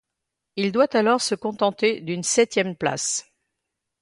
[0.55, 3.31] Il doit alors se contenter d'une septième place.